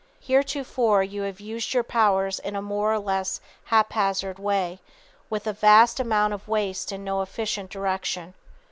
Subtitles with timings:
[0.25, 4.79] _Heretofore you have used your powers in a more or less haphazard way,
[5.29, 8.33] with a vast amount of waste and no efficient direction.